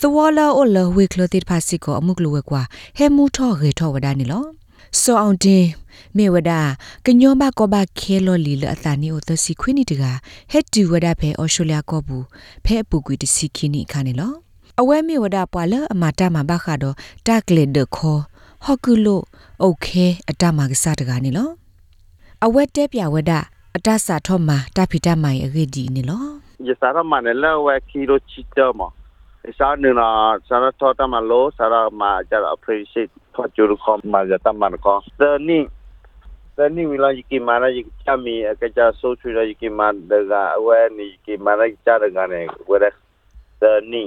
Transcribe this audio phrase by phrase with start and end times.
[0.00, 2.62] သဝလာအိုလဝေကလတိတဖာစီကိုအမှုကလွယ်ကွာ
[2.98, 4.44] ဟဲမူထောရေထောဝဒနီလော
[5.00, 5.64] စောအောင်တင်
[6.16, 6.52] မေဝဒ
[7.06, 10.02] ကညောဘကောဘခဲလောလီလအသနီအိုသစီခွိနီတက
[10.52, 12.24] ဟက်တူဝဒဖဲအော်စတြေးလျကောဘူး
[12.64, 14.32] ဖဲအပူကွီတစီခီနီခါနေလော
[14.80, 16.94] အဝဲမေဝဒပွာလအမတာမဘခါတော့
[17.26, 18.22] တက်လက်ဒခေါ်
[18.64, 19.24] ဟော့ကူလို့
[19.62, 21.50] အိုခဲအတမကစားတကားနေလော
[22.44, 23.32] အဝက်တဲပြဝက်ဒ
[23.76, 26.24] အတစာထော့မှာတဖိတမိုင်အဂဒီနေလော
[26.66, 28.80] ယစားရမနယ်လဝက်ကီလိုချီတမ
[29.58, 30.08] စားနေနာ
[30.48, 35.58] စားထော့တမလို့စားမှာကြတော့ appreciate ထော့ကျူခမမှာကြတမန်ကောတနီ
[36.56, 42.94] တနီဝီလာယကီမာရာယကီချမီအကကြဆိုးချွေလာယကီမာဒကအဝဲနီကီမာရာကြတကနေဝရက်
[43.62, 44.02] တနီ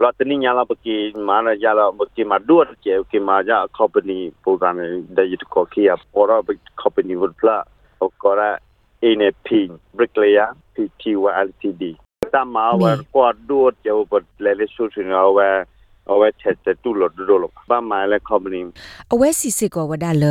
[0.00, 0.96] เราตอนนี้ยาลาปกี
[1.28, 7.56] มานะยาลาปกีมาดวดเกี่ยวกับมาจากคอมพานีปูรานะได้ยุทธกอกี้อะพอเราไปคอมพานีวุฒิละ
[7.98, 8.50] โอกระ
[9.00, 9.60] เอเนพี
[9.96, 10.40] บริกเลีย
[10.74, 11.90] พีทีวาเลทีดี
[12.34, 15.50] ตามมาว่าก็ดูดเกี่ยวกับเลเลสูสินเอาว่า
[16.12, 18.60] အဝဲချက်ချက်တူလို့ဒိုလို့ဘာမှလဲ company
[19.12, 20.24] အဝဲစီစစ်ကောဝဒါလ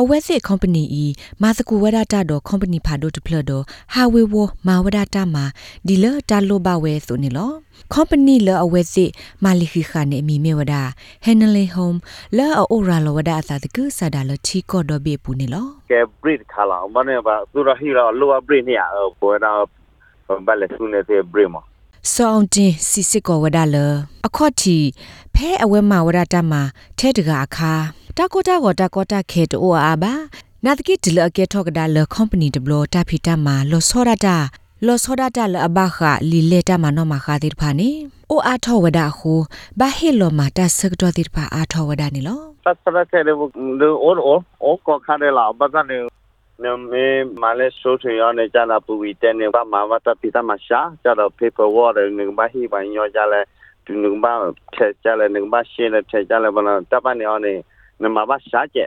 [0.00, 1.04] အဝဲစစ် company ဤ
[1.42, 4.34] မာသကူဝဒါတာတော့ company ဖာတို့တဖလတော့ highway ဝ
[4.66, 5.44] မာဝဒါတာမှာ
[5.86, 7.50] ဒီလတာလို့ပါဝဲဆိုနေလော
[7.94, 9.10] company လအဝဲစစ်
[9.44, 10.82] မာလီခီခါနေမီမေဝဒါ
[11.26, 11.98] henley home
[12.36, 18.84] လအိုရာလဝဒါသာတကူဆာဒါလတီကောဒဘေပူနေလော ke breed khala mane ba sura hira lower breed ya
[19.20, 19.50] bo na
[20.46, 21.60] ba le sune te brema
[22.08, 23.76] နေတဲ့ breed မှာစောင်းတင်စီစစ်ကောဝဒါလ
[24.26, 24.78] အခေါတ်တီ
[25.34, 26.62] ဖဲအဝဲမှာဝဒတာမှာ
[26.98, 27.72] ထဲတကအခါ
[28.16, 30.12] တကောတာကောတကောတာခဲတိုအာဘာ
[30.64, 34.36] နာတကိဒလကေထောကဒါလ company ဒဘလတာဖီတာမှာလောစောရတာ
[34.86, 35.98] လောစောရတာလအဘခ
[36.30, 37.88] လီလေတာမနောမခါတိဖာနေ
[38.30, 39.32] အိုအားထောဝဒါခု
[39.78, 43.48] ဘာဟေလောမာတာစကတော်တိဖာအားထောဝဒါနေလောသတ်စရတဲ့လေအို
[44.02, 46.17] အိုအိုကော
[46.58, 47.06] ခါရဲလာဘာသာနေနမေ
[47.42, 53.40] မာလဲဆိုချရနေကြလာပူဝီတဲ့နေဘာမာဝတာပိတာမရှာကြတော့ paper work နေဘာဟိဘာညောကြလဲ
[53.84, 54.32] သူနေဘာ
[54.74, 56.60] ထဲကြလဲနေဘာရှင်းလဲထဲကြလဲဘာ
[56.90, 57.54] တပနေအောင်နေ
[58.02, 58.80] နမဘာရှာကျ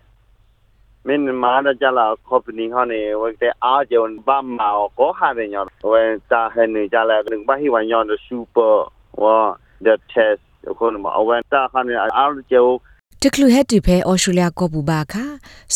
[1.08, 8.76] မင်းမာရကြလာ company ဟောနေဝတ်တဲ့အားကြောင့်ဘာမာကိုဟာရညောဝဲတာဟနေကြလဲနေဘာဟိဘာညော super
[9.22, 9.38] ဝါ
[9.86, 10.42] the test
[10.78, 12.78] ခုနမအဝဲတာခနေအားကြောင့်
[13.24, 15.24] တကလူဟက်တီဖဲအော်စတြေးလျကောပူပါခါ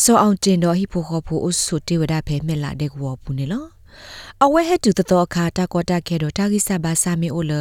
[0.01, 3.65] စောအောင်တင်တော်ဟိဖိုခေါ်ဖိုအဆုတေဝဒဖဲမြက်လာတဲ့ကောပူနေလော
[4.43, 7.53] အဝဲဟက်တူတတော်ခါတာကောတာခဲတော့တာဂိဆာဘာစာမီအိုလ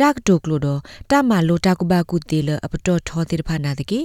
[0.00, 0.80] တာကတုကလိုတော့
[1.10, 4.00] တာမလိုတာကုဘကုတေလအပတော်ထောတိဖာနာတကေ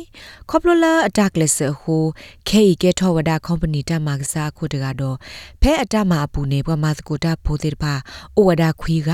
[0.50, 2.04] ခေါပလလာအတက်လက်ဆဟို
[2.50, 5.18] ခဲဤကဲထောဝဒါကုမ္ပဏီတမကစားခုတကတော့
[5.62, 7.94] ဖဲအတမအပူနေဘမသကိုတာဖိုတိဖာ
[8.36, 9.09] အိုဝဒါခွီက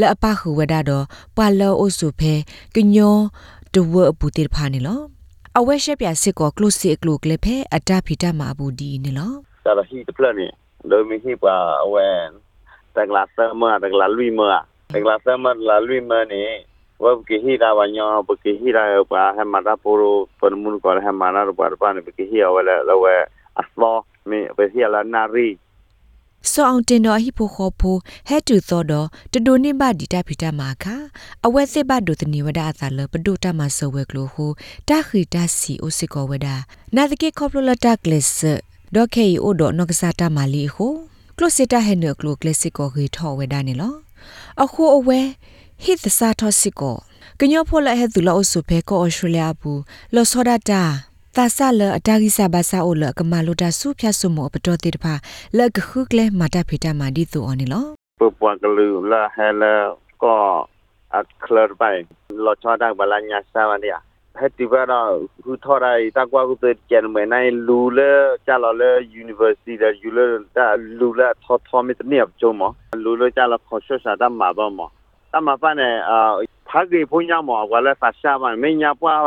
[0.00, 1.04] လက်အပခုဝဒါတော့
[1.36, 2.32] ပါလောအိုစုဖဲ
[2.74, 3.16] ကညော
[3.74, 5.15] တဝအပူတိဖာနေလော
[5.60, 9.32] အဝဲရှက်ပြစစ်ကောကလုစီကလုကလေဖဲအတာဖီတမဘူးဒီနေလော
[9.64, 10.46] ဒါတော့ဟီပလန်နေ
[10.90, 12.06] လောမီဟီပါအဝဲ
[12.96, 14.40] တကလာဆမတကလာလူမ
[14.94, 16.42] တကလာဆမလာလူမနေ
[17.02, 23.14] ဝဘကဟီရာဝညောဘကဟီရာပါဟမတာပိုရိုပန်မွန်ကောဟမနာရပါပန်ဘကဟီအဝဲလောဝဲ
[23.60, 23.96] အစလော
[24.30, 25.48] မီဘဟီလာနာရီ
[26.52, 27.96] စောအောင်တင်တော်ဟိဖိုခေါ်ဖို
[28.28, 30.96] ဟဲတူသောတော့တဒိုနိဘဒီတာဖီတာမာခာ
[31.46, 34.50] အဝဲစစ်ဘဒိုတနီဝဒအသာလပဒိုတာမဆဝဲကလိုဟို
[34.88, 36.48] တာခီတာစီအိုစစ်ကောဝဒ
[36.96, 38.26] နာတကေခေါပလိုလတာကလစ်
[38.94, 40.92] ဒေါ်ကေအိုဒိုနော့ကစားတာမာလီဟို
[41.36, 43.94] ကလိုစစ်တာဟဲနကလိုကလစ်စစ်ကောဂီထောဝဲဒါနေလော
[44.62, 45.20] အခုအဝဲ
[45.84, 46.96] ဟစ်သစာထောစစ်ကော
[47.40, 49.80] ကညောဖိုလာဟဲသူလောအဆုဖဲကောအော်စတြေးလျဘူး
[50.14, 50.82] လောစောဒတာ
[51.40, 55.14] တာဆလအတာဂိဆဘာဆာအိုလကမာလိုတာစုဖြတ်စုမောပတော်တိတဖာ
[55.58, 57.86] လကခုကလဲမတာဖေတာမန်ဒီသူအော်နေလော
[58.20, 59.72] ပပွားကလူလာဟဲလာ
[60.22, 60.40] ကော
[61.16, 62.00] အခလဘိုင်
[62.44, 63.98] လောချောတာဘလညာဆာဝန်ဒီယာ
[64.38, 65.00] ဟက်တီဘာနာ
[65.44, 68.10] ဟူထော်ရိုင်တကွာကူတဲ့ကျန်မဲနိုင်လူလဲ
[68.46, 68.90] ကြလော်လဲ
[69.22, 70.24] university တဲ့ယူလဲ
[70.56, 70.66] တာ
[70.98, 72.62] လူလဲထော်ထော်မစ်နေအကျုံမ
[73.04, 74.80] လူလဲကြလော်ခေါ်ရှော့ရှာတာမှာပါမ
[75.32, 76.18] တမဖာနဲ့အာ
[76.78, 79.20] ဖာကေဖုန်ကြမောကလည်းဖာရှာမမင်းညာပွား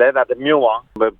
[0.00, 0.68] လဲတာတမျိုးဝ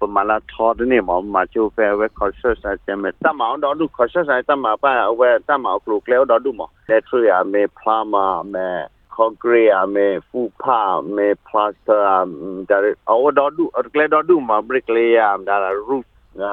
[0.00, 8.68] ဘမလာထော်တဲ့မောမချိုဖဲဝဲခေါ်ရှော့စာကျမတမှာတော့ဒုခေါ်ရှော့စာတမှာပါဝဲတမှာကလုကလဲတော့ဒုမလက်ထရီယာမေဖလာမာမေ
[9.16, 10.80] concrete ame fupa
[11.16, 12.26] me plaster
[12.68, 12.76] da
[13.06, 15.56] o do du kle do du ma brick lay am da
[15.88, 16.04] roof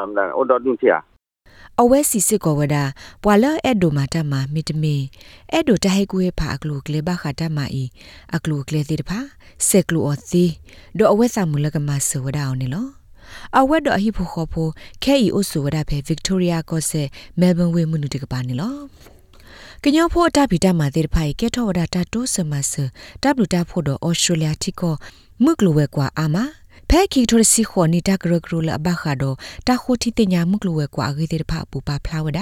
[0.01, 1.10] am da o do du tia အ
[1.91, 2.75] ဝဲစီစစ်ကောဝဒ
[3.23, 4.95] ပွာလအဲ့ဒိုမာတမမီတမီ
[5.51, 7.83] အဲ့ဒိုတဟဲကူဟေဖာအကလူကလေဘခတာမအီ
[8.35, 9.19] အကလူကလေတိတဖာ
[9.67, 10.45] စက်ကလူအသီ
[10.97, 12.87] ဒိုအဝဲစာမူလကမဆဝဒအောင်နေလော
[13.57, 14.71] အဝဲတော့အဟိဖို့ခေါ်ဖို့
[15.03, 17.03] ခဲဤအိုဆူဝဒဖဲဗစ်တိုးရီယာကောဆေ
[17.39, 18.75] မဲလ်ဘန်ဝေမှုနုတကပါနေလော
[19.83, 22.73] ကညောဖို့အတပီတမှာတေတဖိုင်ကဲထောဝဒတာတိုးစမဆ
[23.23, 24.95] တဘလူတာဖို့တော့အော်စတြေးလျတိကော
[25.43, 26.43] မုကလိုဝဲကွာအာမာ
[26.93, 29.33] ဖဲကီထိုရစီခွန်နီတကရကရလဘခါဒို
[29.67, 32.39] တာခိုတီတညာမုကလဝဲကွာဂေတဲ့ဖပူပါဖလာဝဒ